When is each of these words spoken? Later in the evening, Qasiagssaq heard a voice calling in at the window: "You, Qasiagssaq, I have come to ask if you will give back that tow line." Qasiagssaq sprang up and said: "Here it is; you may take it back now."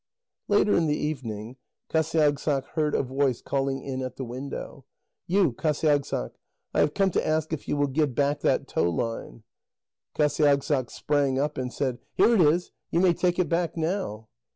Later 0.47 0.75
in 0.75 0.87
the 0.87 0.97
evening, 0.97 1.57
Qasiagssaq 1.91 2.65
heard 2.69 2.95
a 2.95 3.03
voice 3.03 3.39
calling 3.39 3.83
in 3.83 4.01
at 4.01 4.15
the 4.15 4.23
window: 4.25 4.83
"You, 5.27 5.51
Qasiagssaq, 5.53 6.31
I 6.73 6.79
have 6.79 6.95
come 6.95 7.11
to 7.11 7.23
ask 7.27 7.53
if 7.53 7.67
you 7.67 7.77
will 7.77 7.85
give 7.85 8.15
back 8.15 8.39
that 8.39 8.67
tow 8.67 8.89
line." 8.89 9.43
Qasiagssaq 10.15 10.89
sprang 10.89 11.37
up 11.37 11.55
and 11.55 11.71
said: 11.71 11.99
"Here 12.15 12.33
it 12.33 12.41
is; 12.41 12.71
you 12.89 12.99
may 12.99 13.13
take 13.13 13.37
it 13.37 13.47
back 13.47 13.77
now." 13.77 14.27